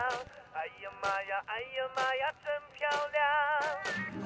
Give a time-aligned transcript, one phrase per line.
[0.00, 1.36] 哎呀妈呀！
[1.46, 2.32] 哎呀妈呀！
[2.42, 3.20] 真漂亮！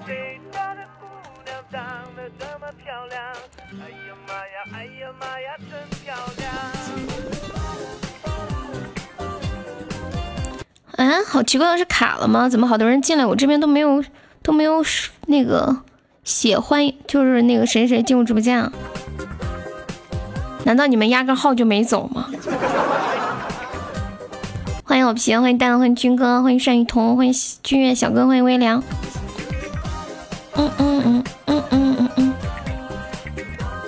[0.06, 1.02] 谁家的姑
[1.44, 1.82] 娘长
[2.14, 3.20] 得这么漂亮？
[3.82, 4.62] 哎呀妈呀！
[4.72, 5.56] 哎呀妈呀！
[5.58, 6.46] 真漂亮！
[10.96, 12.48] 嗯，好奇怪，是卡了吗？
[12.48, 14.04] 怎么好多人进来，我这边都没有
[14.42, 14.80] 都没有
[15.26, 15.82] 那个
[16.22, 18.72] 写欢迎，就是那个谁谁进入直播间啊？
[20.64, 22.30] 难道你们压根号就没走吗？
[24.94, 28.80] 欢迎老皮，欢迎蛋，欢迎军哥，欢迎单雨桐，欢迎君越小哥，欢迎微凉。
[30.54, 32.32] 嗯嗯嗯嗯嗯嗯嗯，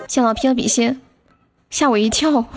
[0.08, 1.00] 谢老皮的比心，
[1.70, 2.44] 吓我一跳。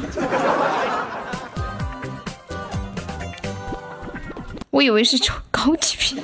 [4.72, 6.17] 我以为是抽高级品，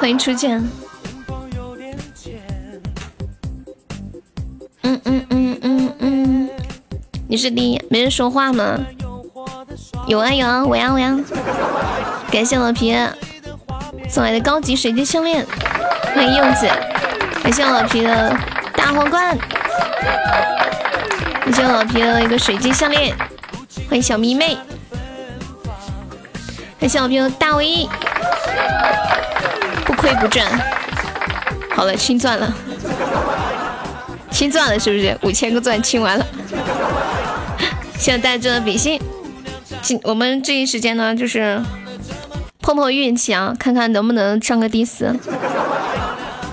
[0.00, 0.56] 欢迎初见。
[4.80, 6.48] 嗯嗯嗯嗯嗯，
[7.28, 8.78] 你是第一，没人说话吗？
[10.06, 11.18] 有啊有啊，我呀我呀。
[12.30, 12.96] 感谢老皮
[14.08, 15.44] 送来的高级水晶项链，
[16.14, 16.68] 欢迎柚子。
[17.42, 18.36] 感谢老皮的
[18.74, 19.36] 大皇冠，
[21.40, 23.16] 感谢老皮的一个水晶项链，
[23.88, 24.56] 欢迎小迷妹。
[26.78, 27.88] 感谢老皮的大 V，
[29.84, 30.46] 不亏不赚。
[31.74, 32.54] 好了，清钻了，
[34.30, 35.18] 清钻了是不是？
[35.22, 36.24] 五千个钻清完了。
[37.98, 39.00] 现在带着比心，
[40.02, 41.60] 我们这一时间呢，就是
[42.60, 45.14] 碰碰运气啊，看看能不能上个第四。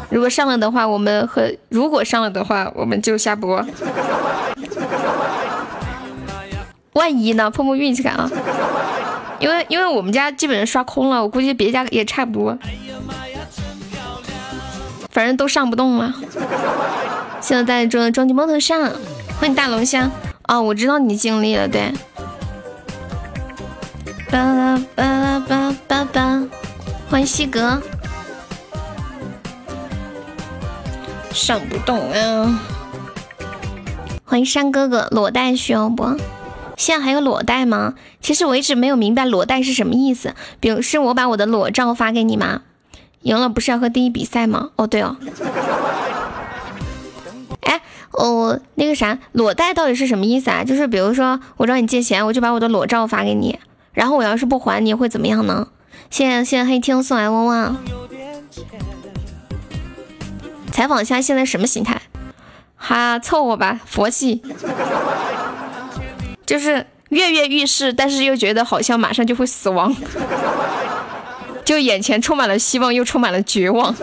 [0.09, 3.65] 如果上了的话，我们和如果上了的话，我们就下播。
[6.93, 7.49] 万一呢？
[7.49, 8.29] 碰碰运气看啊。
[9.39, 12.57] 因为因为我们家基本上刷空了，我估计别家也差不多，
[15.09, 16.13] 反正都上不动了。
[17.41, 18.91] 现在在这终极摩托上，
[19.39, 20.09] 欢迎大龙虾
[20.43, 20.61] 啊！
[20.61, 21.91] 我知道你经历了，对。
[24.33, 26.43] 巴拉巴拉巴巴巴，
[27.07, 27.79] 欢迎西格，
[31.31, 32.59] 上不动啊！
[34.25, 36.17] 欢迎山哥哥，裸贷需要不？
[36.75, 37.93] 现在还有裸贷吗？
[38.21, 40.33] 其实我一直没有明白裸贷是什么意思。
[40.59, 42.63] 比如是我把我的裸照发给你吗？
[43.21, 44.71] 赢了不是要和第一比赛吗？
[44.77, 45.15] 哦对哦。
[47.61, 47.79] 哎，
[48.13, 50.63] 哦那个啥，裸贷到底是什么意思啊？
[50.63, 53.59] 就是比如说我找你借钱，我就把我的裸照发给你，
[53.93, 55.67] 然后我要是不还你会怎么样呢？
[56.09, 57.77] 谢谢谢黑听送来旺旺。
[60.71, 62.01] 采访一下现在什么心态？
[62.75, 64.41] 哈，凑合吧，佛系。
[66.45, 69.95] 就是跃跃欲试，但是又觉得好像马上就会死亡，
[71.63, 73.95] 就眼前充满了希望，又充满了绝望。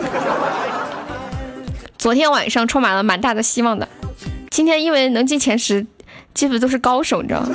[1.97, 3.87] 昨天晚上充满了蛮大的希望的，
[4.49, 5.85] 今天因为能进前十，
[6.33, 7.49] 基本都是高手，你知道吗？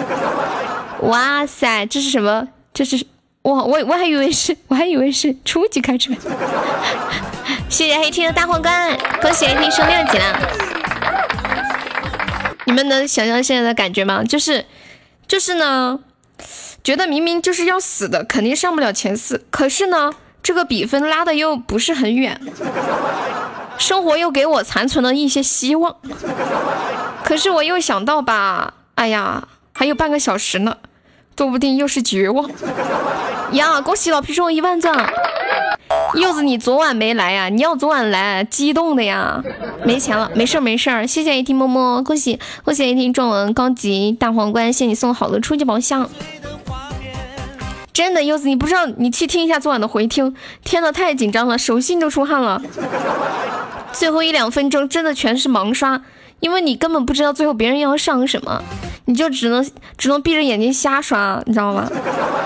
[1.02, 2.48] 哇塞，这是什么？
[2.72, 3.06] 这是
[3.42, 6.12] 哇，我我还以为是，我还以为是初级开车。
[7.68, 10.40] 谢谢黑天的大皇冠，恭喜黑天升六级了。
[12.66, 14.24] 你们能想象现在的感觉吗？
[14.24, 14.66] 就是。
[15.28, 15.98] 就是呢，
[16.84, 19.44] 觉得明明就是要死的，肯定上不了前四。
[19.50, 22.40] 可是呢，这个比分拉的又不是很远，
[23.76, 25.96] 生活又给我残存了一些希望。
[27.24, 30.76] 可是我又想到吧，哎呀，还有半个小时呢，
[31.36, 32.50] 说不定又是绝望。
[33.52, 34.94] 呀，恭喜老皮中一万钻！
[36.14, 37.48] 柚子，你昨晚没来呀？
[37.48, 39.42] 你要昨晚来，激动的呀！
[39.84, 46.08] 没钱了，没事儿没事儿，谢谢一听么么，恭喜恭喜一听中了高级大皇冠，谢谢你送好的初级宝箱。
[47.92, 50.34] 真的，柚子，你不知道，你去听一下昨晚的回听，
[50.64, 52.60] 天呐，太紧张了，手心都出汗了。
[53.92, 56.02] 最后一两分钟真的全是盲刷，
[56.40, 58.62] 因为你根本不知道最后别人要上什么，
[59.06, 61.90] 你就只能只能闭着眼睛瞎刷，你知道吗？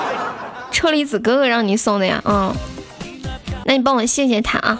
[0.71, 2.55] 车厘子哥哥让你送的呀，嗯。
[3.67, 4.79] 那你帮我谢谢他啊！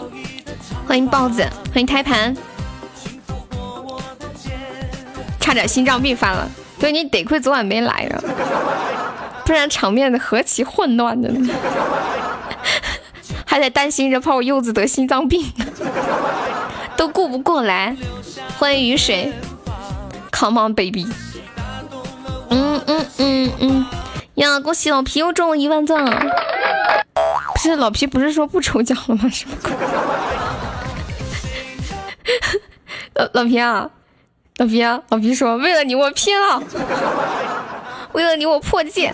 [0.87, 2.35] 欢迎豹子，欢迎胎盘，
[5.39, 6.49] 差点心脏病犯了。
[6.79, 8.21] 对你得亏昨晚没来着，
[9.45, 11.53] 不然场面的何其混乱的呢，
[13.45, 15.45] 还得担心着怕我柚子得心脏病，
[17.31, 17.95] 不过来。
[18.59, 19.31] 欢迎雨水
[20.33, 21.07] ，Come on baby，
[22.49, 23.85] 嗯嗯嗯嗯，
[24.35, 26.05] 呀，恭喜老皮又中了一万钻。
[27.53, 29.29] 不是老皮，不是说不抽奖了吗？
[29.29, 29.71] 什么鬼？
[33.15, 33.89] 老老皮啊，
[34.57, 36.61] 老皮啊，老皮说为了你我拼了，
[38.11, 39.13] 为了你我破戒。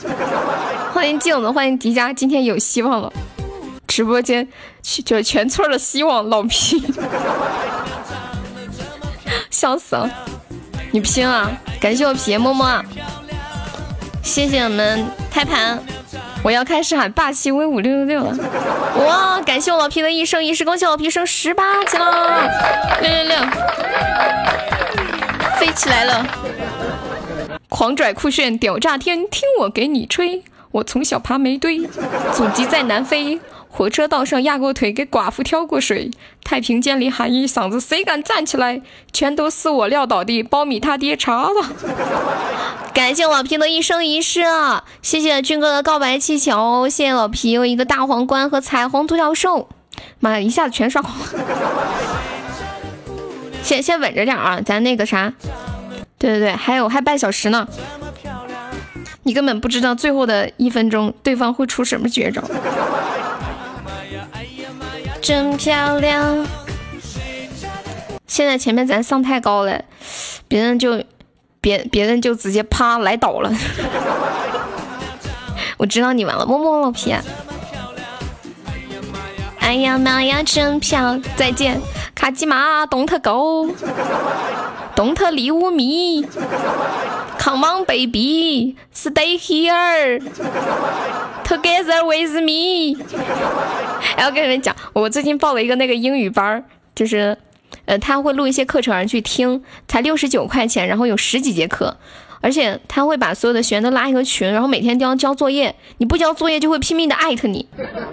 [0.91, 3.13] 欢迎镜子，欢迎迪迦，今天有希望了。
[3.87, 4.47] 直播间
[5.05, 6.81] 就全村的希望，老皮，
[9.57, 10.07] 笑死了。
[10.91, 11.49] 你拼啊！
[11.81, 12.83] 感谢我皮么么，
[14.21, 15.79] 谢谢我们胎盘。
[16.43, 18.37] 我要开始喊霸气威武六六六了！
[19.03, 22.47] 哇，感谢我老皮的一生一世，恭喜老皮升十八级了！
[23.01, 23.37] 六六六，
[25.59, 26.23] 飞起来了！
[27.67, 30.43] 狂拽酷炫屌炸天，听我给你吹！
[30.71, 31.79] 我从小爬煤堆，
[32.31, 33.39] 祖籍在南非。
[33.77, 36.09] 火车道上压过腿，给寡妇挑过水。
[36.43, 38.81] 太平间里喊一嗓子，谁敢站起来，
[39.13, 41.53] 全都是我撂倒的苞米他爹查了。
[42.91, 49.69] 感谢老皮的一生一世，啊谢谢军哥的告白气球，谢谢老皮一个大皇冠和彩虹独角兽。
[50.19, 51.25] 妈呀，一下子全刷光了。
[53.61, 55.31] 先先稳着点啊，咱那个啥，
[56.17, 57.67] 对对对，还有还半小时呢。
[59.21, 62.41] 你根本不知道最后的一分钟对方会出什么绝招。
[65.27, 66.47] 真漂亮！
[68.27, 69.83] 现在前面咱上太高了，
[70.47, 71.03] 别人就
[71.59, 73.51] 别别人就直接啪来倒了。
[75.75, 77.13] 我知道你完了，么么老皮。
[79.67, 81.19] 哎呀妈呀，真漂！
[81.35, 81.81] 再见，
[82.15, 92.95] 卡基玛，Don't go，Don't leave me，Come on baby，Stay here，Together with me。
[94.15, 96.63] 哎，我跟你们讲，我最近报了一个那个英语班，
[96.95, 97.37] 就是，
[97.83, 101.97] 呃，他会录一些课程去听，才六十九块钱，然后有十几节课。
[102.41, 105.75] 而且他会把所有的学员都拉一个群，然后每天都要交作业。
[105.97, 107.67] 你不交作业就会拼命的艾特你，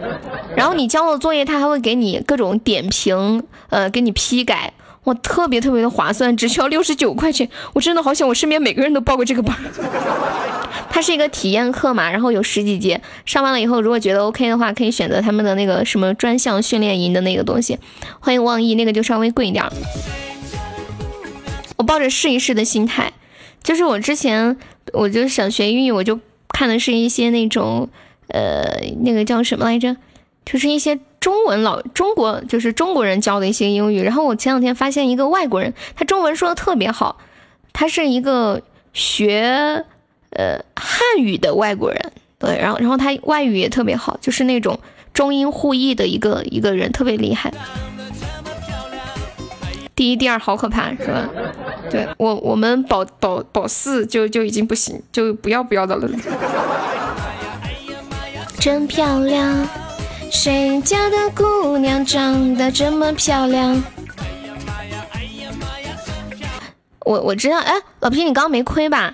[0.57, 4.73] 然后你交了作业，他还会给你各种点评，呃，给你批改。
[5.05, 7.47] 哇，特别特别的划算，只需要六十九块钱。
[7.75, 9.55] 我真的好想我身边每个人都报过这个班。
[10.89, 17.79] 它是一个体验课嘛，然后有十几节，上完了以后，如果觉得 OK 的话，可以选择他们的那个什么专项训练营的那个东西。
[18.21, 19.63] 欢迎望意，那个就稍微贵一点。
[21.77, 23.13] 我抱着试一试的心态。
[23.65, 24.57] 就是我之前，
[24.93, 26.21] 我就想学英语，我就
[26.51, 27.89] 看的是一些那种，
[28.29, 29.97] 呃，那个叫什么来着？
[30.45, 34.03] 就是一些中文老中国，就是中国人教的一些英语。
[34.03, 37.17] 然后我前两天发现一个外国人，他中文说的特别好，
[37.73, 38.61] 他是一个
[38.93, 39.83] 学
[40.31, 44.79] 呃汉语的外国人，对，然后然后他外语也特别好，就是那种
[45.15, 47.51] 中英互译的一个一个人，特别厉害。
[49.95, 51.29] 第一、第二好可怕，是吧？
[51.89, 56.09] 对我，我们保保保四就就已经不行，就不要不要的了。
[58.59, 59.69] 真漂亮，
[60.33, 63.81] 谁家的姑娘长得这么漂亮？
[67.05, 69.13] 我我知道，哎，老皮，你刚刚没亏吧？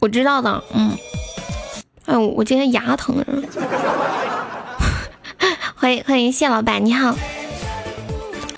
[0.00, 0.98] 我知道的，嗯。
[2.04, 3.16] 哎，我今天牙疼。
[5.76, 7.14] 欢迎欢迎谢老板，你好。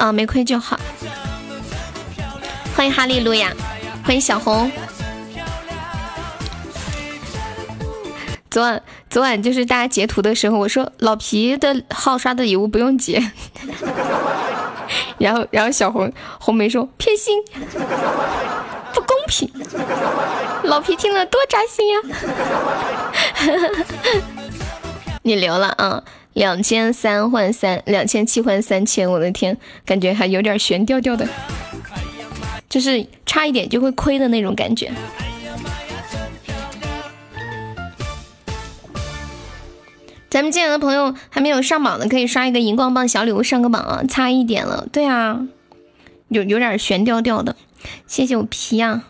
[0.00, 0.80] 啊，没亏就好。
[2.74, 3.52] 欢迎哈利路亚，
[4.02, 4.72] 欢迎小红。
[8.50, 13.30] 昨晚昨晚就是大家截图的时候，我说老皮的号刷的礼物不用截，
[15.18, 16.10] 然后然后小红
[16.40, 17.44] 红梅说偏心，
[18.94, 19.52] 不公平，
[20.62, 22.00] 老皮听了多扎心呀。
[25.22, 26.02] 你留了啊。
[26.32, 31.26] 两千三换三，两千七换三千，我的天，感觉还有点悬吊吊的，
[32.68, 34.92] 就是差一点就会亏的那种感觉。
[40.30, 44.04] 咱们进来的朋友还没有上榜的，可以刷一个荧光棒小礼物上个榜啊！
[44.08, 45.48] 差一点了，对啊，
[46.28, 47.56] 有有点悬吊吊的。
[48.06, 49.04] 谢谢我皮啊！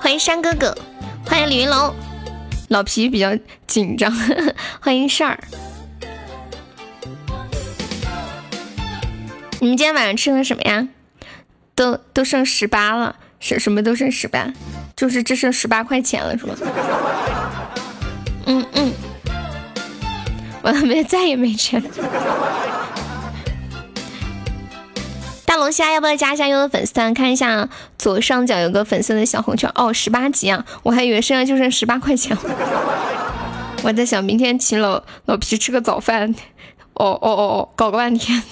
[0.00, 0.76] 欢迎山哥哥，
[1.24, 1.94] 欢迎李云龙。
[2.72, 4.10] 老皮比较紧张，
[4.80, 5.38] 欢迎事儿。
[9.60, 10.88] 你们今天晚上吃的什么呀？
[11.74, 14.50] 都都剩十八了，什什么都剩十八，
[14.96, 16.56] 就是只剩十八块钱了，是吗？
[18.46, 18.92] 嗯嗯，
[20.62, 21.82] 我没再也没钱。
[25.52, 27.12] 大龙虾要不要加一下优的粉丝团？
[27.12, 27.68] 看一下
[27.98, 30.64] 左上角有个粉色的小红圈哦，十八级啊！
[30.82, 32.34] 我还以为现在就剩十八块钱。
[33.84, 36.34] 我在想明天请老老皮吃个早饭。
[36.94, 38.42] 哦哦哦哦，搞个半天。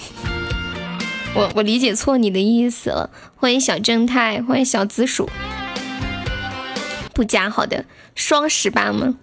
[1.33, 3.09] 我我理解错你的意思了。
[3.35, 5.27] 欢迎小正太，欢迎小紫薯。
[7.15, 9.15] 不加好的，双十八吗？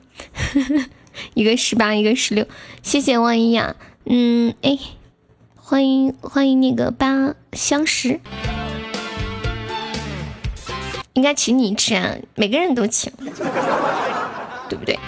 [1.35, 2.45] 一个十八，一个十六。
[2.83, 3.77] 谢谢万一呀。
[4.07, 4.77] 嗯，哎。
[5.71, 8.19] 欢迎欢迎那个八相识，
[11.13, 13.13] 应该请你吃啊，每个人都请，
[14.67, 14.99] 对不对？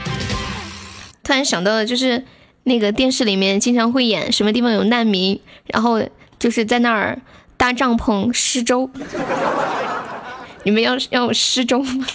[1.22, 2.22] 突然想到了，就是
[2.64, 5.98] 那个电视里面经常会演什么地方有难民，然后
[6.38, 7.18] 就是在那儿
[7.56, 8.90] 搭帐篷施粥，
[10.64, 12.06] 你们要要施粥吗？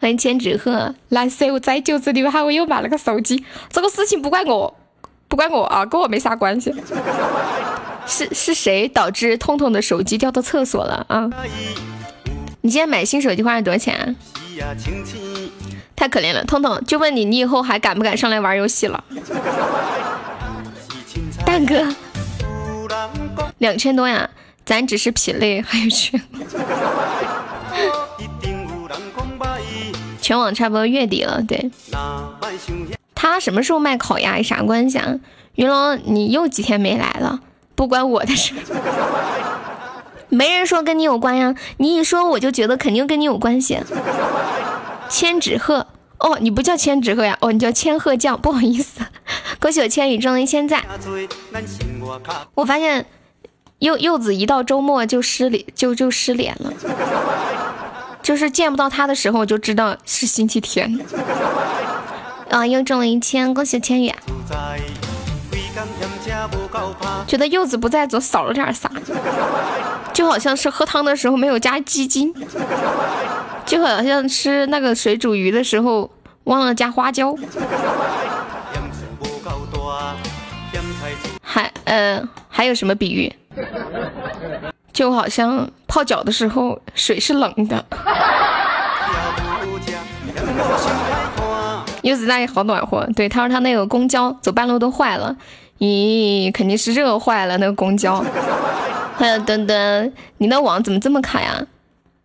[0.00, 4.74] 欢迎千纸鹤，难受在就子里面还我又买了个手机，这个事情不怪我，
[5.28, 6.74] 不怪我啊，跟我没啥关系。
[8.06, 11.30] 是是谁导致痛痛的手机掉到厕所了啊？
[12.60, 14.16] 你今天买新手机花了多少钱？
[15.94, 19.04] 太可怜了，痛痛就问你，你以后还敢不敢上来玩游戏了？
[21.44, 21.86] 蛋哥，
[23.58, 24.28] 两千多呀，
[24.64, 26.20] 咱只是品类，还有全。
[30.26, 31.70] 全网差不多月底了，对。
[33.14, 35.14] 他什么时候卖烤鸭有啥关系啊？
[35.54, 37.38] 云龙，你又几天没来了，
[37.76, 38.52] 不关我的事。
[40.28, 43.78] 没人说跟你有关呀，你一说我就觉得肯定跟你有关系。
[45.08, 45.86] 千纸鹤，
[46.18, 49.02] 哦，你不叫千纸鹤呀，哦，你叫千鹤酱，不好意思。
[49.62, 50.82] 恭喜我千羽中了一千赞。
[52.56, 53.06] 我发现
[53.78, 56.72] 柚柚子一到周末就失联，就就失联了。
[58.26, 60.98] 就是见不到他的时候，我就知道是星期天。
[62.50, 64.12] 啊，又中了一千，恭喜千羽。
[67.28, 68.90] 觉得柚子不在，总少了点啥，
[70.12, 72.34] 就好像是喝汤的时候没有加鸡精，
[73.64, 76.10] 就好像吃那个水煮鱼的时候
[76.44, 77.32] 忘了加花椒。
[81.40, 83.32] 还呃，还有什么比喻？
[84.96, 87.84] 就好像泡脚的时候水是冷的。
[92.00, 95.36] 柚子大爷好暖和，对他说他那个公交走半路都坏了，
[95.80, 98.24] 咦，肯定是热坏了那个公交。
[99.18, 101.66] 还有等等，你的网怎么这么卡呀？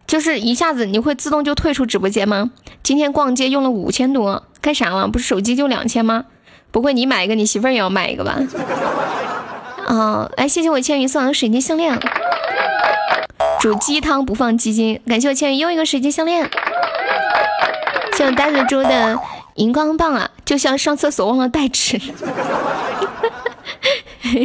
[0.08, 2.52] 就是一下子你会自动就退出直播间吗？
[2.82, 5.10] 今天逛街用了五千多，干啥了？
[5.10, 6.24] 不是手机就两千吗？
[6.72, 8.40] 不会你买一个，你媳妇儿也要买一个吧？
[9.88, 12.00] 哦，来谢谢我千羽送的水晶项链。
[13.62, 16.50] 煮鸡汤不放鸡精，感谢我千羽又一个水晶项链。
[18.18, 19.20] 谢我呆子猪的
[19.54, 22.02] 荧光棒啊，就像上厕所忘了带纸。
[24.24, 24.42] 嗯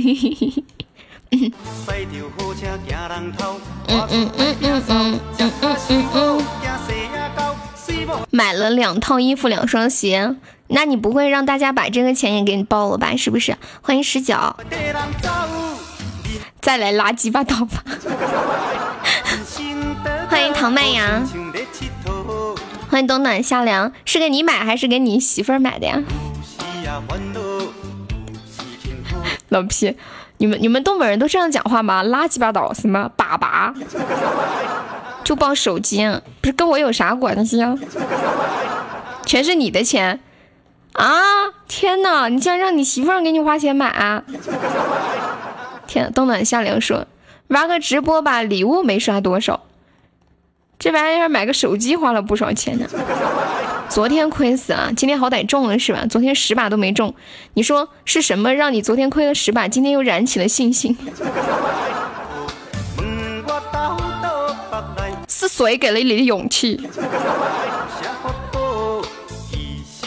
[3.88, 5.50] 嗯嗯嗯嗯嗯
[5.88, 6.44] 嗯嗯。
[8.30, 13.16] 买了两套衣服，两双鞋，那你不会让大家把这个钱也给你报了吧？
[13.16, 13.56] 是不是？
[13.80, 14.34] 欢迎十九，
[16.66, 17.78] 再来拉鸡巴倒吧。
[20.28, 21.24] 欢迎唐麦阳，
[22.90, 26.02] 欢迎冬暖夏凉，是给你买还是给你媳妇儿买的呀？
[29.50, 29.96] 老皮，
[30.38, 32.02] 你们你们东北人都这样讲话吗？
[32.02, 33.72] 拉鸡巴倒什么粑粑？
[35.22, 36.04] 就抱手机，
[36.40, 37.76] 不是跟我有啥关系啊？
[39.24, 40.18] 全是你的钱
[40.94, 41.14] 啊！
[41.68, 44.24] 天哪，你竟然让你媳妇儿给你花钱买啊！
[45.86, 47.06] 天，冬暖夏凉说
[47.48, 49.60] 玩个直播吧，礼物没刷多少。
[50.78, 52.86] 这玩意儿买个手机花了不少钱呢，
[53.88, 56.04] 昨天亏死了，今天好歹中了是吧？
[56.10, 57.14] 昨天十把都没中，
[57.54, 60.94] 你说是什么让你昨天亏了十把，今天又燃起了信心？
[65.28, 66.86] 是谁给了你的勇气？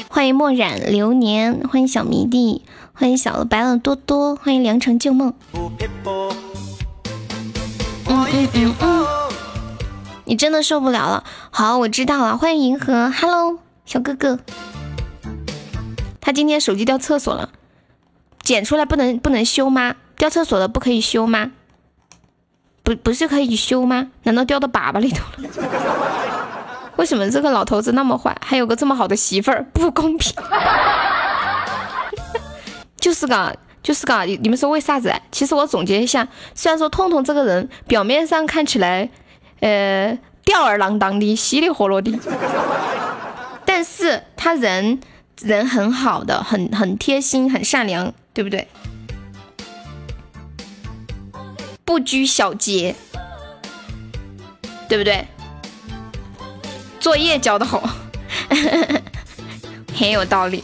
[0.08, 2.64] 欢迎墨染流年，欢迎小迷弟，
[3.00, 5.34] 欢迎小了白了多多，欢迎良辰旧梦。
[5.54, 5.72] 嗯
[8.54, 8.76] 嗯。
[10.26, 12.38] 你真的受不了了，好，我知道了。
[12.38, 14.40] 欢迎银河，Hello，小哥哥。
[16.20, 17.52] 他今天手机掉厕所了，
[18.42, 19.96] 捡出来不能不能修吗？
[20.18, 21.52] 掉厕所了不可以修吗？
[22.84, 24.10] 不不是可以修吗？
[24.24, 25.50] 难道掉到粑粑里头了？
[27.00, 29.66] 为什么这个老头子那么坏，还有个这么好的媳妇儿？
[29.72, 30.36] 不公平！
[33.00, 35.14] 就是噶，就是噶，你们说为啥子？
[35.32, 39.10] 其实我总结一下，虽然说痛痛这个人表面上看起来。
[39.62, 42.18] 呃，吊儿郎当的，稀里活络的，
[43.66, 45.02] 但是他人
[45.42, 48.70] 人很好的，很很贴心，很善良，对不对？
[51.84, 52.96] 不拘小节，
[54.88, 55.28] 对不对？
[57.02, 57.84] 作业交的好，
[59.94, 60.64] 很有道理。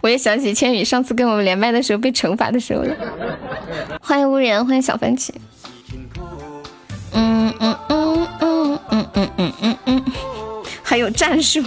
[0.00, 2.94] 我也想起千羽上次跟我们连麦的时候被惩罚的时候了。
[4.00, 5.30] 欢迎无人，欢迎小番茄。
[7.12, 10.04] 嗯嗯嗯嗯嗯嗯嗯嗯嗯，
[10.82, 11.62] 还有战术。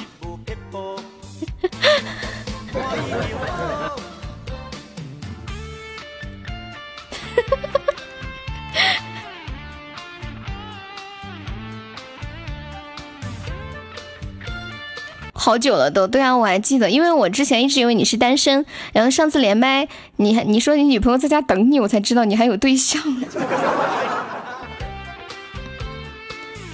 [15.49, 18.63] 好久了都，对啊，我还记得，因为我之前一直以为你是单身，
[18.93, 19.87] 然后上次连麦，
[20.17, 23.01] 你还你说你女朋友在家等你，我才知道你还有对象。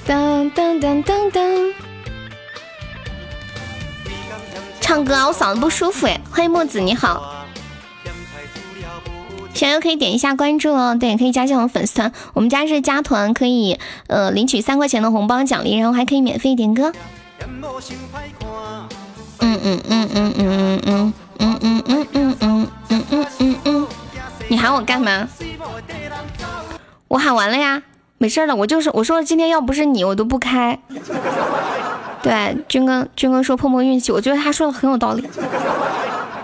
[0.05, 1.73] 当当当当当，
[4.81, 6.19] 唱歌啊，我嗓子不舒服哎。
[6.29, 7.45] 欢迎墨子，你好，
[9.53, 16.91] 想要可以点一下关注哦，对，可以加进我们粉丝团，我们家是加团可以呃领取三块钱的红包奖励，然后还可以免费点歌。
[19.39, 23.87] 嗯嗯嗯嗯嗯嗯嗯嗯嗯嗯嗯嗯嗯嗯，
[24.47, 25.27] 你喊我干嘛？
[27.07, 27.83] 我喊完了呀，
[28.17, 30.79] 没事的，我就是我说今天要不是你，我都不开。
[32.23, 35.27] 对，军哥军哥说碰碰运气，我觉得他说的很有道理。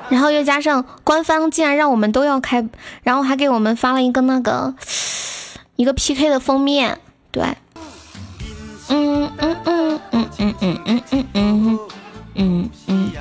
[0.10, 2.64] 然后又加上官方竟然让我们都要开，
[3.02, 4.76] 然后还给我们发了一个那个
[5.78, 7.00] 一个 PK 的封面，
[7.32, 7.44] 对。
[8.90, 10.02] 嗯嗯嗯
[10.41, 11.80] 嗯嗯嗯嗯嗯
[12.34, 12.69] 嗯。
[12.88, 13.12] 嗯，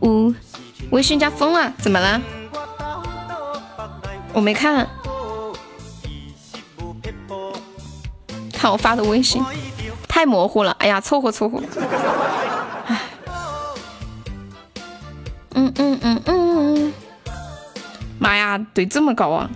[0.00, 0.32] 五，
[0.90, 2.20] 微信加封了，怎么了？
[4.32, 4.86] 我没看，
[8.52, 9.42] 看我发的微信，
[10.06, 10.70] 太模糊了。
[10.78, 11.60] 哎呀，凑合凑合。
[12.86, 13.00] 唉，
[15.54, 16.92] 嗯嗯嗯嗯，
[18.20, 19.50] 妈呀，怼这么高啊，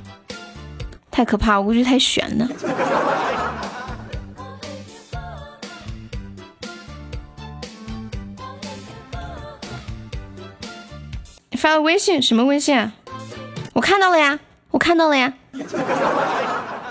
[1.13, 2.49] 太可怕，我估计太悬了。
[11.61, 12.93] 发个微信什么微信啊？
[13.75, 14.39] 我看到了呀，
[14.71, 15.35] 我看到了呀。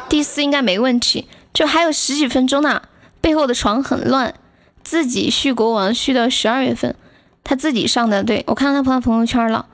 [0.07, 2.83] 第四应该没问题，就还有十几分钟呢。
[3.19, 4.35] 背后的床很乱，
[4.83, 6.95] 自己续国王续到十二月份，
[7.43, 8.23] 他自己上的。
[8.23, 9.65] 对我看到他发朋友圈了，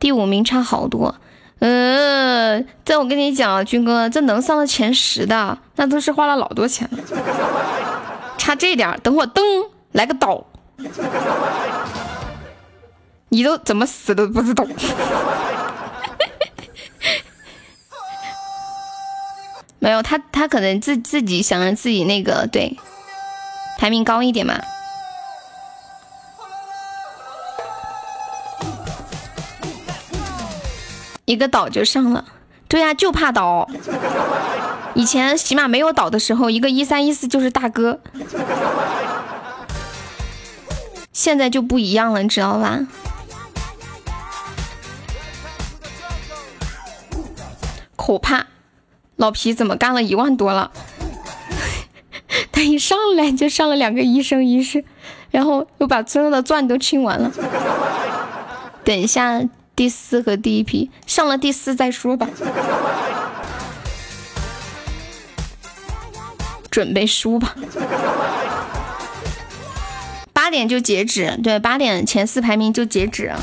[0.00, 1.16] 第五名差好多。
[1.58, 6.98] 嗯，这我跟你讲，军哥，这能上到前十的，那都是花了老多钱了。
[8.38, 9.42] 差这点，等会噔
[9.92, 10.46] 来个倒。
[13.30, 14.64] 你都怎么死都不知道，
[19.78, 22.78] 没有他，他可能自自己想让自己那个对。
[23.78, 24.58] 排名高一点嘛，
[31.24, 32.24] 一个岛就上了，
[32.66, 33.68] 对呀，就怕倒。
[34.94, 38.00] 以前起码没有岛的时候，一个一三一四就是大哥，
[41.12, 42.80] 现在就不一样了，你知道吧？
[48.08, 48.46] 可怕，
[49.16, 50.72] 老皮怎么干了一万多了？
[52.50, 54.82] 他一上来就上了两个一生一世，
[55.30, 57.30] 然后又把所有的钻都清完了。
[58.82, 59.42] 等一下
[59.76, 62.26] 第四和第一批上了第四再说吧。
[66.70, 67.54] 准备输吧。
[70.32, 73.34] 八点就截止，对，八点前四排名就截止。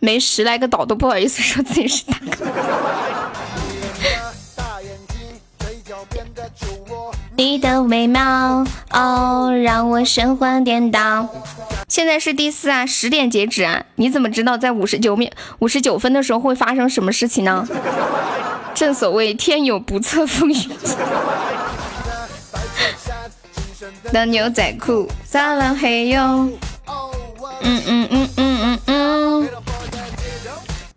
[0.00, 2.46] 没十来个岛都不好意思说自己是大哥。
[7.36, 11.28] 你的美貌哦，让我神魂颠倒。
[11.88, 13.84] 现在是第四啊，十点截止啊。
[13.94, 15.30] 你怎么知道在五十九秒、
[15.60, 17.66] 五十九分的时候会发生什么事情呢？
[18.74, 20.70] 正所谓天有不测风云。
[24.12, 26.20] 的牛仔裤撒了黑油。
[26.20, 26.58] 嗯
[27.62, 28.47] 嗯嗯嗯嗯嗯。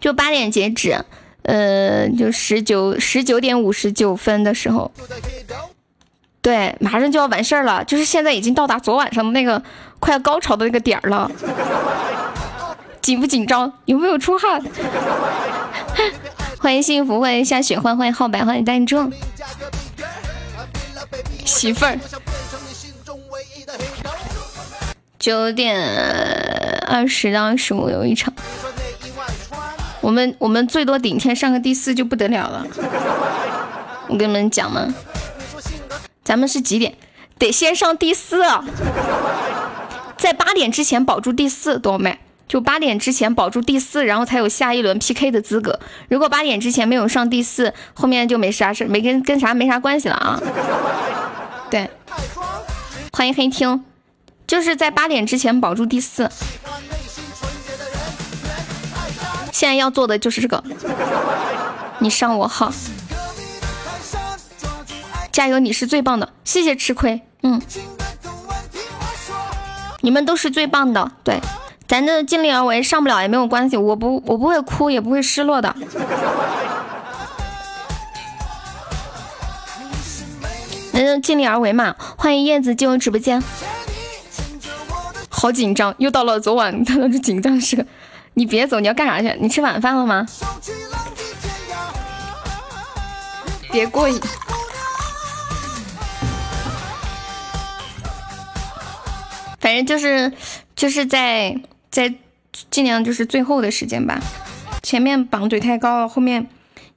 [0.01, 1.05] 就八点截止，
[1.43, 4.91] 呃，就十九十九点五十九分的时候，
[6.41, 9.61] 对，马上就要完事儿了，就是现在已经到达昨晚上的那个
[9.99, 11.31] 快要高潮的那个点儿了，
[12.99, 13.71] 紧不紧张？
[13.85, 14.61] 有没有出汗？
[16.57, 19.11] 欢迎幸福，欢迎夏雪欢迎，欢迎浩白，欢迎丹中
[21.45, 21.99] 媳妇儿。
[25.19, 25.79] 九点
[26.87, 28.33] 二十到二十五有一场。
[30.01, 32.65] 我们我们最多顶天上个第四就不得了了。
[34.07, 34.93] 我跟你们讲嘛，
[36.23, 36.93] 咱们是几点？
[37.37, 38.43] 得先上第四，
[40.17, 42.19] 在八点之前保住第四，懂没？
[42.47, 45.79] 就八点之前保住第四，然后才有下一轮 PK 的资格。
[46.09, 50.41] 如果八点之前没有上第四，后面就没啥事，没跟跟啥没啥关系了啊。
[51.69, 51.89] 对，
[53.13, 53.85] 欢迎黑听，
[54.45, 56.29] 就是在八点之前保住第四。
[59.61, 60.63] 现在要做的就是这个，
[61.99, 62.73] 你上我号，
[65.31, 67.61] 加油，你是最棒的，谢谢吃亏，嗯，
[69.99, 71.39] 你们都是最棒的，对。
[71.87, 75.75] 咱这尽力而为，上不了也没有关系，我不我不会哭，也不会失落的。
[80.91, 81.95] 那就尽力而为嘛。
[82.17, 83.43] 欢迎叶子进入直播间，
[85.29, 87.85] 好紧张，又到了昨晚 他的紧张时刻。
[88.33, 89.37] 你别走，你要干啥去？
[89.39, 90.25] 你吃晚饭了吗？
[93.71, 94.19] 别过瘾。
[99.59, 100.31] 反正就是
[100.75, 101.55] 就是在。
[101.91, 102.13] 在
[102.69, 104.17] 尽量就是最后的时间吧，
[104.81, 106.47] 前面绑怼太高了，后面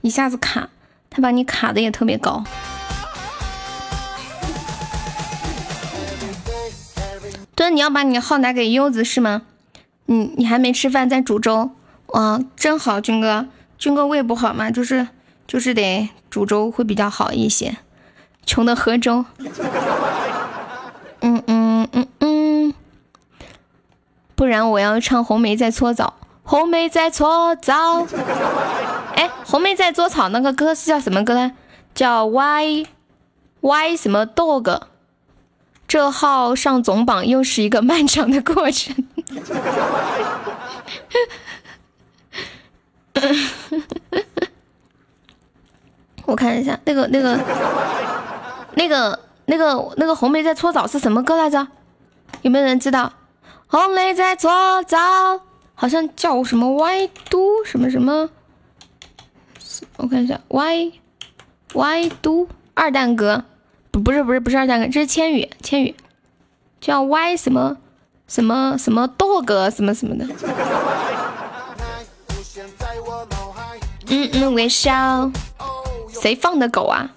[0.03, 0.69] 一下子卡，
[1.11, 2.45] 他把你卡的也特别高。
[7.57, 9.43] 对，你要把你号拿给柚子是吗？
[10.07, 11.71] 你你还没吃饭，在煮粥，
[12.09, 13.47] 哇，真好，军哥，
[13.79, 15.09] 军哥胃不好嘛，就是
[15.47, 17.77] 就是得煮粥会比较好一些，
[18.45, 19.25] 穷的喝粥。
[21.21, 22.75] 嗯嗯嗯嗯。
[24.35, 28.07] 不然我要唱红梅在搓澡，红梅在搓澡。
[29.15, 31.53] 哎，红梅在搓澡那个歌是叫什么歌呢？
[31.95, 32.85] 叫 Why
[33.61, 34.83] Why 什么 Dog？
[35.87, 39.07] 这号上总榜又是一个漫长的过程。
[46.27, 47.39] 我看一下那个那个
[48.75, 51.67] 那个那个那个红梅在搓澡是什么歌来着？
[52.43, 53.13] 有没有人知道？
[53.67, 54.99] 红梅在搓澡，
[55.75, 58.31] 好像叫什么 Y 都什么什么，
[59.97, 60.93] 我看一下 Y
[61.73, 63.45] Y 都二蛋哥，
[63.91, 65.95] 不不是不是不是二蛋哥，这是千羽千羽，
[66.81, 67.77] 叫 Y 什么
[68.27, 70.27] 什么什么 dog 什么什么的。
[74.07, 75.31] 嗯嗯，微笑，
[76.09, 77.11] 谁放的狗啊？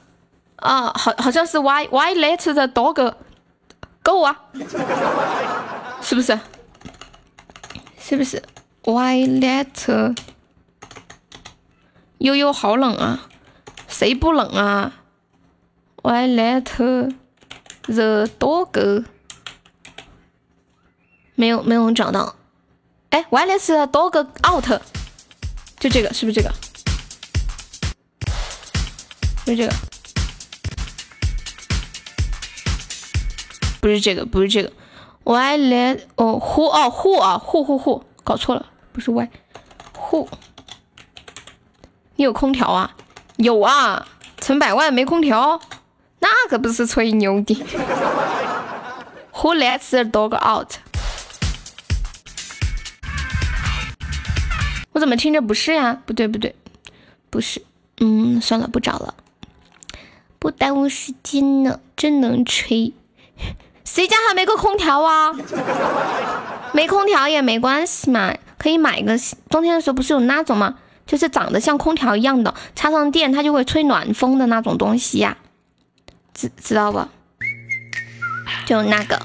[0.58, 3.13] 啊，好好像是 Y Y let the dog
[4.04, 4.43] go 啊。
[6.02, 6.39] 是不是？
[8.00, 8.41] 是不是
[8.84, 10.15] ？Why let
[12.20, 13.28] 悠悠好冷啊？
[13.88, 14.93] 谁不冷啊
[16.04, 16.63] ？Why let
[17.88, 19.04] the dog
[21.39, 22.36] 没有没有找到？
[23.12, 24.82] 哎，Why let the dog out？
[25.80, 26.52] 就这个，是不是这个？
[29.45, 29.73] 就这个？
[33.80, 34.73] 不是这个，不是这个。
[35.23, 36.69] Why let 哦，Who？
[36.71, 37.21] 哦，Who？
[37.21, 39.30] 啊，Who？Who？Who？，搞错了，不是 Why
[39.93, 40.28] 呼。
[42.15, 42.95] 你有空调啊？
[43.36, 44.08] 有啊，
[44.39, 45.62] 存百万没空调，
[46.17, 47.54] 那可不是吹牛的。
[49.34, 50.78] Who lets the dog out？
[54.97, 56.01] 我怎么听着不是呀？
[56.07, 56.55] 不对不对，
[57.29, 57.62] 不是。
[57.99, 59.13] 嗯，算了，不找了，
[60.39, 62.93] 不耽误时间呢，真能吹。
[63.86, 65.31] 谁家还没个空调啊？
[66.73, 69.15] 没空调也没关系嘛，可以买个。
[69.51, 70.79] 冬天的时候不是有那种吗？
[71.05, 75.38] 就是长得像空调一样的，插上电它就会吹暖风的那种东西呀，
[76.33, 77.07] 知知道不？
[78.65, 79.21] 就那个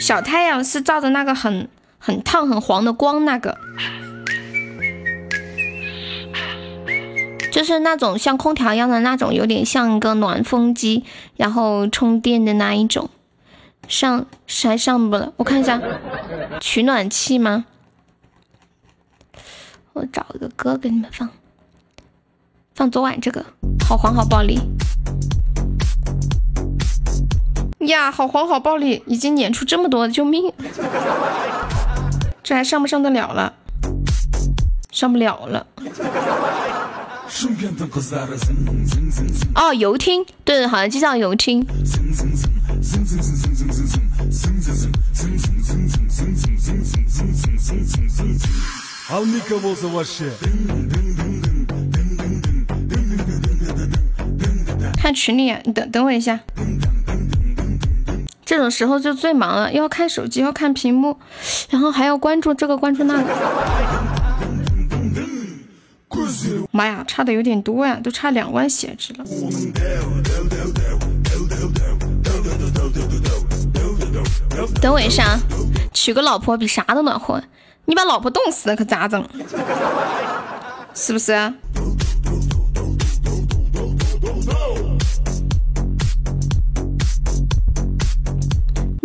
[0.00, 1.68] 小太阳是照着那个很
[2.08, 3.54] 很烫很黄的光那个。
[7.52, 11.04] 就是那种像空调一样的那种，有点像一个暖风机，
[11.36, 13.10] 然后充电的那一种，
[13.86, 15.34] 上还上不了。
[15.36, 15.78] 我看一下，
[16.60, 17.66] 取暖器吗？
[19.92, 21.28] 我找一个歌给你们放，
[22.74, 23.44] 放昨晚这个，
[23.86, 24.58] 好黄好暴力
[27.80, 28.10] 呀！
[28.10, 30.50] 好黄好暴力，已经撵出这么多，救命！
[32.48, 33.52] 这还上不上得了了？
[34.90, 35.66] 上不了了。
[39.54, 41.66] 哦，游艇，对，好像就叫游艇。
[54.96, 56.40] 看群里，你等等我一下。
[58.48, 61.14] 这种时候就最忙了，要看手机，要看屏幕，
[61.68, 63.28] 然后还要关注这个关注那个。
[66.70, 69.24] 妈呀，差的有点多呀，都差两万血值了。
[74.80, 75.38] 等我一下，
[75.92, 77.42] 娶个老婆比啥都暖和。
[77.84, 79.22] 你把老婆冻死了可咋整？
[80.94, 81.52] 是不是？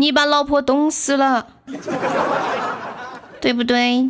[0.03, 1.47] 你把老婆冻死了，
[3.39, 4.09] 对不对？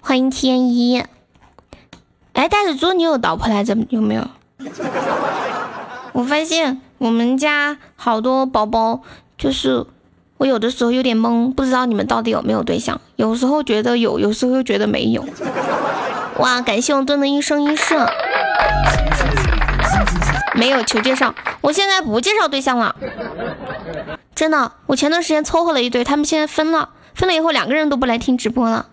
[0.00, 1.00] 欢迎天一。
[2.32, 3.76] 哎，袋子猪，你有老婆来着？
[3.90, 4.26] 有没有？
[6.14, 9.02] 我发现我们家好多宝宝，
[9.36, 9.86] 就是
[10.38, 13.00] 我有的时候有点懵，不知道你们到底有没有对象。
[13.14, 15.24] 有时候觉得有，有时候又觉得没有。
[16.38, 16.60] 哇！
[16.60, 17.94] 感谢我盾的一生一世，
[20.54, 22.94] 没有求介绍，我现在不介绍对象了，
[24.34, 24.72] 真的。
[24.86, 28.86] 我前段时间凑合了一对，他们现在分了，分了以后两个人都不来听直播了，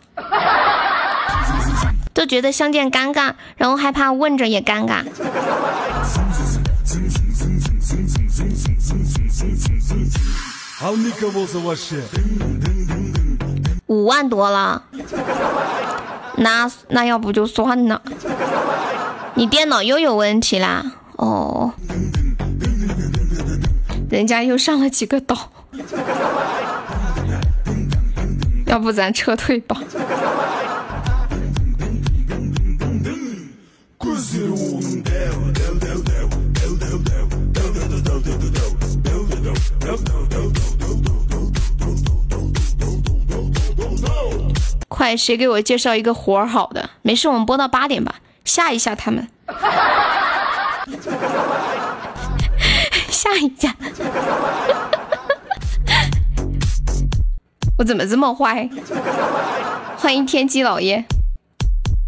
[2.14, 5.04] 都觉得相见尴尬，然后害怕问着也尴尬。
[13.88, 14.84] 五万多了。
[16.38, 18.02] 那那要不就算了，
[19.36, 20.84] 你电脑又有问题啦？
[21.18, 21.74] 哦，
[24.10, 25.52] 人家又上了几个岛，
[28.66, 29.78] 要不咱撤退吧？
[45.06, 46.90] 快，谁给我介绍一个活儿好的？
[47.04, 49.28] 没事，我们播到八点吧，吓一吓他们，
[53.12, 53.72] 吓一下。
[57.78, 58.68] 我怎么这么坏？
[59.96, 61.06] 欢迎天机老爷。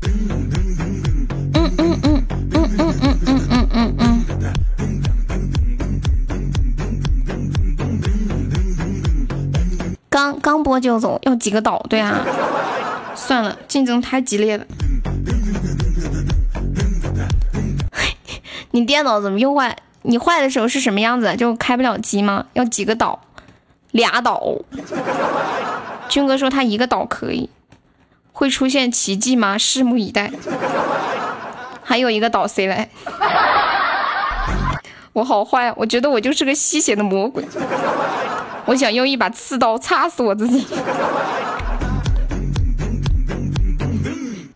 [0.02, 0.12] 嗯
[1.54, 4.26] 嗯嗯嗯嗯嗯嗯嗯嗯嗯。
[10.10, 11.78] 刚刚播就走，要几个岛？
[11.88, 12.26] 对啊。
[13.18, 14.66] 算了，竞争太激烈了。
[18.72, 19.76] 你电脑怎么又坏？
[20.04, 21.36] 你坏的时候是什么样子？
[21.36, 22.46] 就开不了机吗？
[22.54, 23.20] 要几个岛？
[23.92, 24.42] 俩岛？
[26.08, 27.50] 军哥说他一个岛可以。
[28.32, 29.58] 会出现奇迹吗？
[29.58, 30.32] 拭目以待。
[31.84, 32.88] 还有一个岛谁来？
[35.14, 37.44] 我好坏，我觉得我就是个吸血的魔鬼。
[38.66, 40.68] 我想用一把刺刀插死我自己。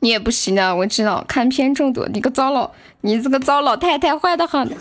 [0.04, 0.74] 你也不行啊！
[0.74, 2.70] 我知道看片中毒，你个糟老，
[3.02, 4.68] 你这个糟老太太坏的很。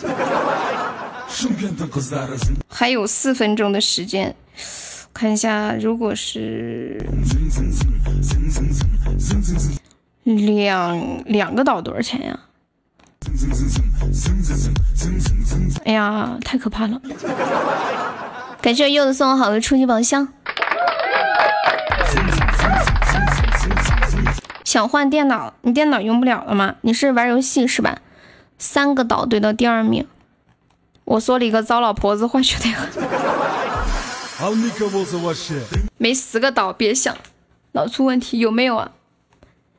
[2.68, 4.34] 还有四分钟的时间，
[5.12, 6.98] 看一下，如果是
[10.24, 12.40] 两两个岛多少钱呀？
[15.84, 16.98] 哎呀，太可怕了！
[18.62, 20.26] 感谢柚子送我好的初级宝箱。
[24.70, 26.76] 想换电脑，你电脑用不了了吗？
[26.82, 27.98] 你是玩游戏是吧？
[28.56, 30.06] 三个岛对到第二名，
[31.02, 32.88] 我说了一个糟老婆子换血的很。
[35.98, 37.16] 没十个岛别想，
[37.72, 38.92] 老出问题有没有啊？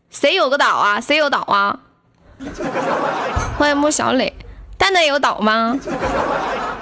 [0.10, 1.00] 谁有个岛啊？
[1.00, 1.80] 谁有岛啊？
[3.58, 4.34] 欢迎莫小磊，
[4.78, 5.80] 蛋蛋有岛吗？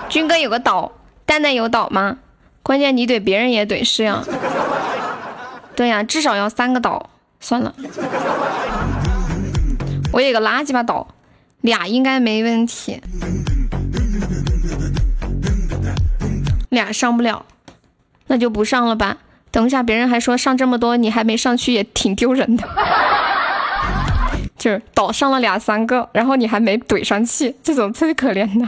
[0.10, 0.94] 军哥有个岛，
[1.28, 2.18] 蛋蛋有岛吗？
[2.64, 4.24] 关键你怼别人也怼是呀？
[5.76, 7.12] 对呀，至少要三个岛。
[7.40, 7.74] 算了，
[10.12, 11.08] 我有个垃圾吧岛，
[11.62, 13.02] 俩应该没问题，
[16.70, 17.46] 俩上不了，
[18.28, 19.18] 那就不上了吧。
[19.52, 22.68] 等一下，别人还说上这么多你还没上去也挺丢人的，
[24.58, 28.68] 就是岛上了俩三个，然后你还没怼上去，这种最可怜的，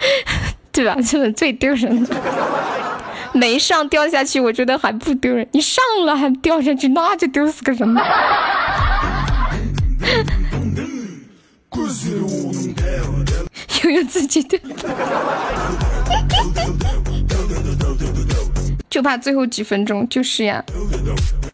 [0.70, 0.94] 对吧？
[1.02, 2.14] 这种最丢人的。
[3.38, 5.46] 没上掉下去，我觉得还不丢人。
[5.52, 8.02] 你上了还掉下去，那就丢死个人了。
[13.84, 14.58] 悠悠自己的，
[18.90, 20.64] 就怕最后几分钟，就是呀。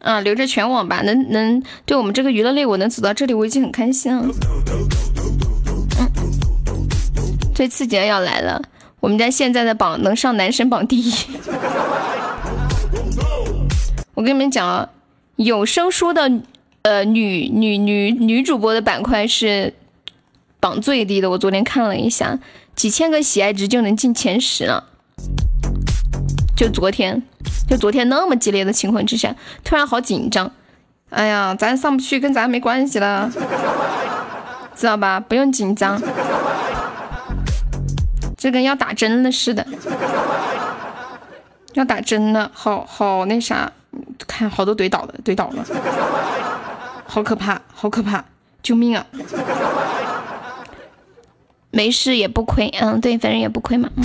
[0.00, 4.24] 啊，留着全网吧，能能对我们这个娱乐类，我能走到这里，我已经很开心了。
[5.98, 6.10] 嗯，
[7.54, 8.62] 最刺激的要来了。
[9.04, 11.12] 我们家现在的榜能上男神榜第一。
[14.16, 14.88] 我跟你们讲啊，
[15.36, 16.32] 有声书的
[16.80, 19.74] 呃女女女女主播的板块是
[20.58, 22.38] 榜最低的，我昨天看了一下，
[22.74, 24.84] 几千个喜爱值就能进前十了。
[26.56, 27.22] 就昨天，
[27.68, 30.50] 就昨天那么激烈的情况之下，突然好紧张。
[31.10, 33.30] 哎呀，咱上不去跟咱没关系了，
[34.74, 35.20] 知道吧？
[35.20, 36.00] 不用紧张，
[38.44, 39.66] 这跟要打针了似的，
[41.72, 43.72] 要打针了，好好那啥，
[44.26, 45.64] 看好多怼倒了，怼倒了，
[47.06, 48.22] 好可怕，好可怕，
[48.62, 49.06] 救命啊！
[51.70, 54.04] 没事也不亏，嗯，对，反正也不亏嘛，嗯。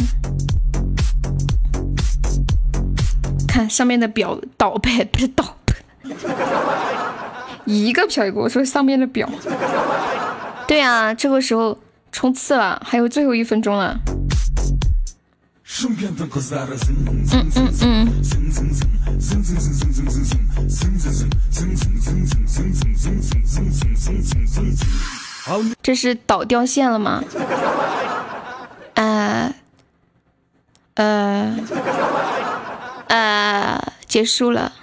[3.45, 5.43] 看上面的表倒呗，不是倒。
[7.65, 9.29] 一个飘一个，我说上面的表。
[10.65, 11.77] 对啊，这个时候
[12.09, 13.99] 冲刺了，还有最后一分钟了。
[17.31, 18.09] 嗯嗯嗯。
[25.83, 27.23] 这是倒掉线了吗？
[28.95, 29.53] 呃
[30.95, 31.55] 呃
[33.07, 34.73] 呃，结束了。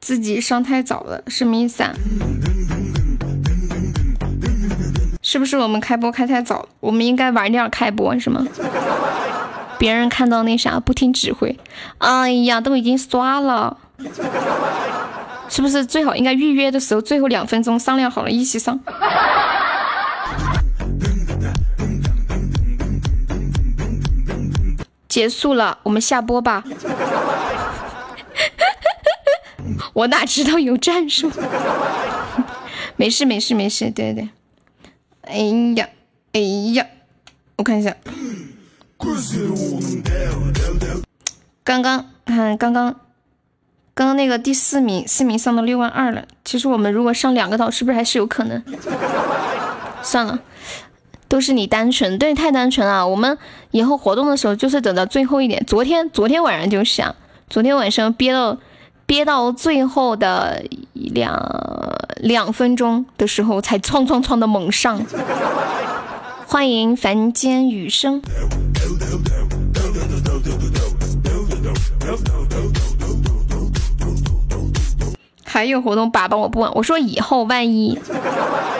[0.00, 1.94] 自己上太早了，什么意思啊？
[5.36, 6.66] 是不是我们开播开太早？
[6.80, 8.42] 我们应该晚点开播是吗？
[9.78, 11.54] 别人看到那啥不听指挥，
[11.98, 13.76] 哎呀，都已经刷了，
[15.50, 18.80] 是不是最好应该预约的时候最后两分钟商量好了一起上？
[25.06, 26.64] 结束了，我们下播吧。
[29.92, 31.30] 我哪知道有战术？
[32.96, 34.30] 没事没事没事，对对对。
[35.26, 35.36] 哎
[35.76, 35.88] 呀
[36.32, 36.40] 哎
[36.74, 36.86] 呀，
[37.56, 37.94] 我看一下，
[41.64, 42.94] 刚刚看刚刚
[43.92, 46.24] 刚刚那个第四名，四名上到六万二了。
[46.44, 48.62] 其实我们如果上两个岛，是不是还是有可能？
[50.02, 50.38] 算了，
[51.26, 53.06] 都是你单纯，对，太单纯了。
[53.08, 53.36] 我们
[53.72, 55.64] 以后活动的时候就是等到最后一点。
[55.66, 57.16] 昨天昨天晚上就想，
[57.50, 58.58] 昨天晚上憋到。
[59.06, 65.00] 憋到最后的两两分钟的时候，才哐哐哐的猛上。
[66.48, 68.20] 欢迎凡间雨声。
[75.44, 76.72] 还有活动，爸爸我不玩。
[76.74, 77.98] 我说以后万一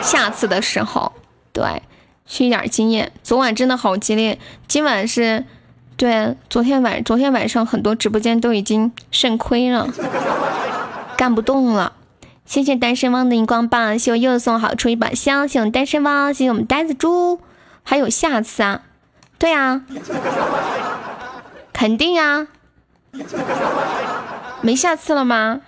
[0.01, 1.13] 下次的时候，
[1.53, 1.81] 对，
[2.25, 3.13] 学点经验。
[3.23, 4.37] 昨晚真的好激烈，
[4.67, 5.45] 今晚是。
[5.97, 9.89] 对，昨天晚昨天晚上很多直播间都已经肾亏了，
[11.17, 11.93] 干不动了。
[12.45, 17.41] 谢谢单身汪的荧光棒，谢我又送好出一把香，谢我单身汪，谢谢我们呆子猪，
[17.81, 18.83] 还有下次啊？
[19.39, 19.81] 对啊，
[21.73, 22.47] 肯定啊，
[24.61, 25.61] 没下次了吗？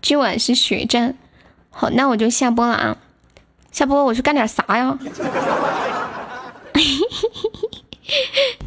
[0.00, 1.14] 今晚是血战，
[1.68, 2.96] 好，那我就下播了啊，
[3.70, 4.98] 下播我去干点啥呀？
[6.72, 7.30] 嘿嘿
[8.02, 8.58] 嘿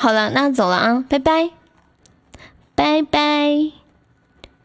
[0.00, 1.50] 好了，那走了啊，拜拜，
[2.76, 3.72] 拜拜，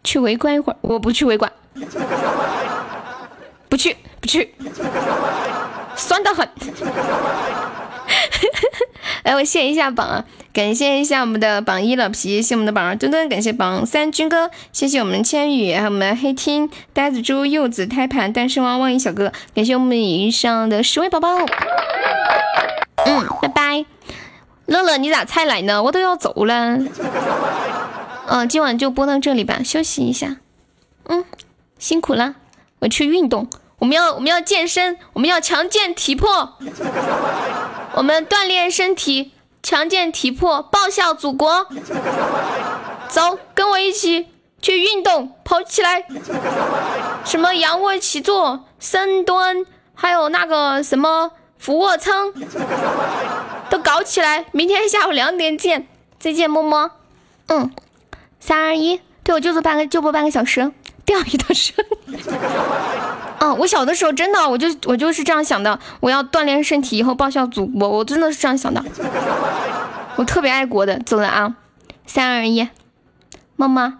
[0.04, 1.52] 去围观一会儿，我不去围观，
[3.68, 4.54] 不去不去，
[5.96, 6.48] 酸的很。
[9.24, 12.96] 来，我谢一下榜啊，感谢一下我们的榜一老皮，谢我们的榜二。
[12.96, 21.28] 墩墩，感谢榜三军哥，谢谢我们千羽，还有我们黑听呆子猪柚子胎盘单身汪汪一小哥，感谢我们以上的十位宝宝。
[23.06, 23.86] 嗯，拜拜，
[24.74, 25.84] 乐乐，你咋才来呢？
[25.84, 26.80] 我都要走了。
[28.26, 30.38] 嗯，今晚就播到这里吧，休息一下。
[31.04, 31.24] 嗯，
[31.78, 32.34] 辛苦了，
[32.80, 33.48] 我去运动。
[33.78, 36.58] 我们要我们要健身，我们要强健体魄。
[37.94, 41.68] 我们锻炼身体，强健体魄，报效祖国。
[43.10, 44.30] 走，跟我一起
[44.60, 46.04] 去运动，跑起来。
[47.24, 51.34] 什么仰卧起坐、深蹲，还有那个什么。
[51.64, 52.34] 俯卧撑
[53.70, 55.88] 都搞起来，明天下午两点见，
[56.20, 56.92] 再见，么么。
[57.48, 57.72] 嗯，
[58.38, 60.74] 三二一，对我就做半个就播半个小时，
[61.06, 61.74] 钓鱼的声。
[63.40, 68.84] 嗯，我小的时候真的，我就我就是这样想的，我要锻炼身体，以后报效祖国，我真的是这样想的。
[70.18, 71.56] 我特别爱国的，走了啊，
[72.06, 72.68] 三二一，
[73.56, 74.00] 么么。